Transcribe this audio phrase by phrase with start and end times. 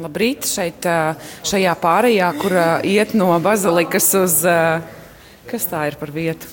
[0.00, 0.86] Labrīt, šeit,
[1.46, 2.54] šajā pārējā, kur
[2.86, 4.40] iet no bazilikas uz.
[5.50, 6.46] Kas tā ir par vietu?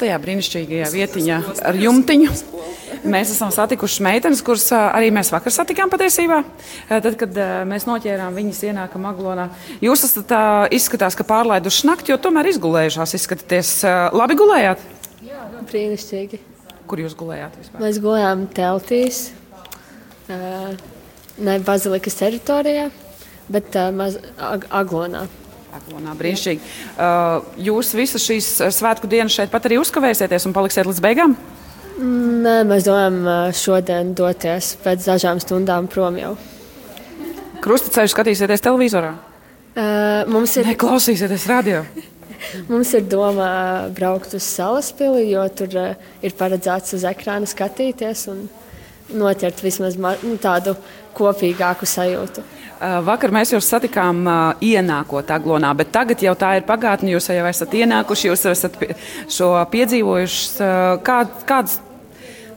[0.00, 1.38] Tajā brīnišķīgajā vietiņā
[1.70, 2.30] ar jumtiņu.
[3.10, 6.42] Mēs esam satikuši meitenes, kuras arī mēs vakar satikām patiesībā.
[6.90, 9.48] Tad, kad mēs noķērām viņas ienākam aglonā.
[9.84, 10.42] Jūs esat tā,
[10.76, 13.74] izskatās, ka pārlaiduši nakti, jo tomēr izgulējušās izskatāties.
[14.16, 14.84] Labi gulējāt?
[15.24, 16.42] Jā, brīnišķīgi.
[16.90, 17.84] Kur jūs gulējāt vispār?
[17.86, 19.28] Mēs gulējām teltīs.
[20.30, 20.74] Uh,
[21.40, 22.88] ne bazilikas teritorijā,
[23.52, 25.26] bet uh, maz, ag aglonā.
[25.70, 26.60] Aglonā brīnišķīgi.
[26.98, 31.36] Uh, jūs visas šīs svētku dienas šeit pat arī uzkavēsieties un paliksiet līdz beigām?
[32.00, 36.32] Nē, mēs domājam šodien doties pēc dažām stundām prom jau.
[37.60, 39.10] Krustaceļu skatīsieties televizorā?
[39.70, 40.66] Uh, mums ir.
[40.72, 41.84] Neklausīsieties radio.
[42.72, 43.50] mums ir doma
[43.94, 48.24] braukt uz Salaspili, jo tur uh, ir paredzēts uz ekrāna skatīties.
[48.32, 48.46] Un
[49.16, 50.76] noķert vismaz nu, tādu
[51.16, 52.44] kopīgāku sajūtu.
[53.04, 54.22] Vakar mēs jūs satikām
[54.64, 57.12] ienākot aglonā, bet tagad jau tā ir pagātne.
[57.12, 58.78] Jūs jau esat ienākuši, jūs esat
[59.28, 60.70] šo piedzīvojuši.
[61.04, 61.18] Kā,
[61.48, 61.76] kāds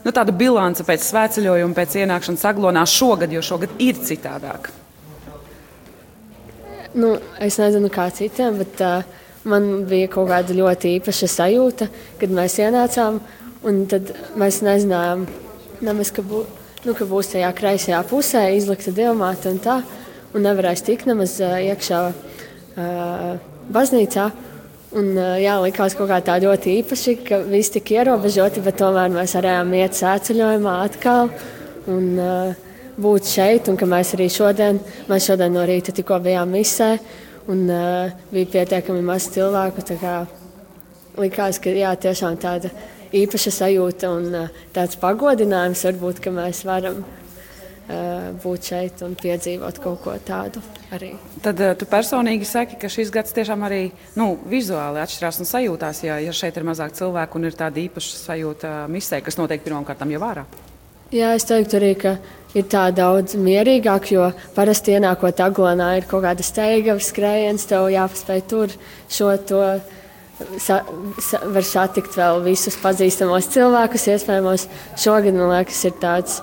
[0.04, 4.72] nu, tāda bilance pēc svētceļojuma, pēc ienākšanas aglonā šogad, jo šogad ir citādāk?
[6.94, 11.88] Nu, es nezinu, kā citiem, bet uh, man bija kaut kāda ļoti īpaša sajūta,
[12.20, 13.18] kad mēs ienācām.
[13.64, 15.24] Tad mēs nezinājām,
[15.84, 16.44] nemaz, ka, bū,
[16.84, 19.80] nu, ka būs tajā kreisajā pusē izlikta diamāta un tā,
[20.34, 23.30] un nevarēs tikt nemaz iekšā uh,
[23.74, 24.30] baznīcā.
[24.94, 25.08] Un,
[25.42, 29.72] jā, likās kaut kā tā ļoti īpaši, ka viss tik ierobežoti, bet tomēr mēs varējām
[29.74, 31.32] iet sēceļojumā atkal
[31.90, 32.54] un uh,
[32.94, 33.66] būt šeit.
[33.72, 34.78] Un ka mēs arī šodien,
[35.10, 36.92] mēs šodien no rīta tikko bijām misē
[37.50, 39.82] un uh, bija pietiekami maz cilvēku.
[39.98, 40.14] Kā
[41.20, 42.70] likās, ka jā, tiešām tāda
[43.22, 49.80] īpaša sajūta un uh, tāds pagodinājums, varbūt, ka mēs varam uh, būt šeit un piedzīvot
[49.84, 50.62] kaut ko tādu.
[50.94, 51.14] Arī.
[51.44, 53.82] Tad uh, tu personīgi saki, ka šis gads tiešām arī
[54.18, 58.22] nu, vizuāli atšķirās un sajūtās, ja, ja šeit ir mazāk cilvēku un ir tāda īpaša
[58.26, 60.46] sajūta misē, kas notiek pirmkārt jau ārā.
[61.14, 62.16] Jā, es teiktu arī, ka
[62.58, 68.40] ir tā daudz mierīgāk, jo parasti ienākot aglonā ir kaut kāda steiga, skrējiens, tev jāpaspēj
[68.50, 68.72] tur
[69.12, 69.60] šo to
[70.58, 70.80] sa,
[71.22, 74.08] sa, var satikt vēl visus pazīstamos cilvēkus.
[74.14, 74.66] Iespējams,
[75.00, 76.40] šogad man liekas, ir tāds,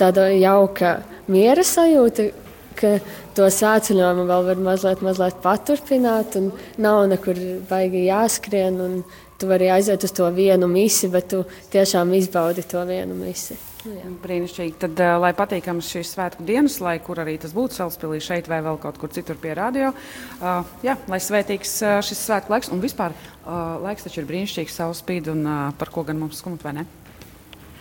[0.00, 0.98] tāda jauka
[1.32, 2.30] miera sajūta,
[2.76, 2.96] ka
[3.36, 6.36] to sāceļojumu vēl var mazliet, mazliet paturpināt.
[6.82, 9.00] Nav nekur baigi jāskrien, un
[9.36, 13.75] tu vari aiziet uz to vienu misiju, bet tu tiešām izbaudi to vienu misiju.
[13.86, 14.08] Nu, jā.
[14.22, 14.74] Brīnišķīgi.
[14.82, 18.80] Tad, lai patīkams šīs svētku dienas, lai kur arī tas būtu Salaspīlī, šeit vai vēl
[18.82, 19.92] kaut kur citur pie radio,
[20.40, 21.76] uh, jā, lai svētīgs
[22.06, 25.92] šis svētku laiks un vispār uh, laiks taču ir brīnišķīgs, saule spīd un uh, par
[25.94, 26.86] ko gan mums skumt vai ne?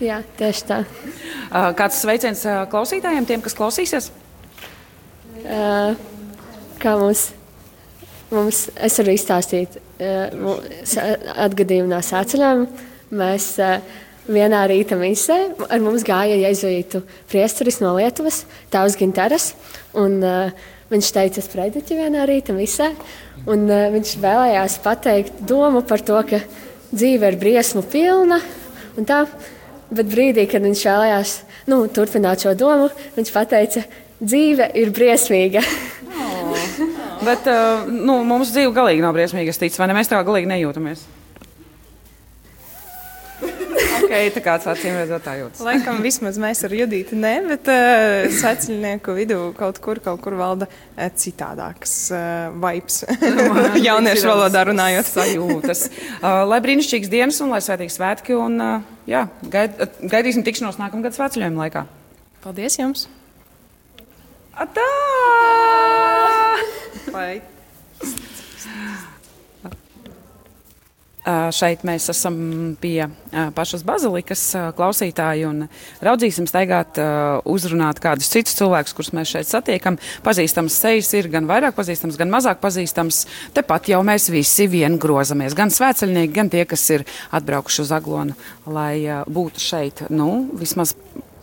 [0.04, 0.82] Jā, tieši tā.
[1.80, 4.10] Kāds sveiciens klausītājiem, tiem, kas klausīsies?
[6.82, 7.30] Kā mums,
[8.28, 9.78] mums, es varu izstāstīt,
[11.46, 12.66] atgadījumā sāceļām
[13.16, 13.80] mēs uh,
[14.25, 15.36] Vienā rīta misē
[15.69, 18.41] ar mums gāja jēzuītu priesteris no Lietuvas,
[18.74, 19.52] Tavs Ginteras.
[19.94, 22.90] Un, uh, viņš teica, sprediķi vienā rīta misē,
[23.46, 26.40] un uh, viņš vēlējās pateikt domu par to, ka
[26.90, 28.40] dzīve ir briesmu pilna.
[28.96, 29.25] Tā,
[29.94, 31.35] bet brīdī, kad viņš vēlējās
[31.69, 33.84] nu, turpināt šo domu, viņš teica,
[34.24, 35.62] dzīve ir briesmīga.
[36.18, 36.58] oh.
[37.25, 40.00] Bet uh, nu, mums dzīve galīgi nav briesmīga, es ticu, vai ne?
[40.00, 41.06] Mēs tā galīgi nejūtamies
[44.10, 45.62] tā kāds acīm redzot, tā jūtas.
[45.66, 50.68] Laikam vismaz mēs ar Judīti ne, bet uh, sveceļnieku vidū kaut kur, kaut kur valda
[50.70, 53.02] uh, citādāks uh, vibes.
[53.88, 55.12] Jauniešu valodā runājot.
[55.16, 55.88] Sajūtas.
[56.20, 61.18] Uh, lai brīnišķīgs dienas un lai svētīgi svētki un uh, jā, gaid, gaidīsim tikšanos nākamgad
[61.18, 61.86] sveceļojuma laikā.
[62.46, 63.08] Paldies jums!
[64.56, 64.86] Atā!
[67.12, 67.55] Vai?
[71.25, 72.36] Šeit mēs esam
[72.78, 73.08] pie
[73.58, 74.44] pašas bazilikas
[74.78, 75.63] klausītāji un
[76.06, 77.00] raudzīsim staigāt,
[77.50, 79.97] uzrunāt kādus citus cilvēkus, kurus mēs šeit satiekam.
[80.26, 83.23] Pazīstams sejas ir gan vairāk pazīstams, gan mazāk pazīstams.
[83.58, 88.38] Tepat jau mēs visi vien grozamies, gan svēceļnieki, gan tie, kas ir atbraukuši uz Aglonu,
[88.70, 90.94] lai būtu šeit, nu, vismaz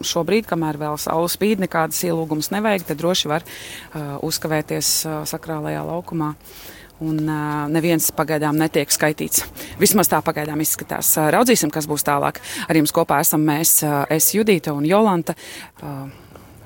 [0.06, 5.84] šobrīd, kamēr vēl saule spīd, nekādas ielūgumus nevajag, tad droši var uh, uzkavēties uh, sakrālajā
[5.86, 6.32] laukumā.
[6.32, 9.44] Uh, un uh, neviens pagaidām netiek skaitīts.
[9.82, 11.14] Vismaz tā pagaidām izskatās.
[11.34, 12.40] Raudzīsim, kas būs tālāk.
[12.68, 15.36] Ar jums kopā esam mēs, uh, es Judīta un Jolanta.
[15.82, 16.10] Uh,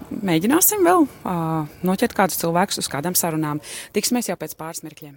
[0.06, 3.58] Mēģināsim vēl uh, noķert kādus cilvēkus uz kādām sarunām.
[3.96, 5.16] Tiksimies jau pēc pāris mirkļiem.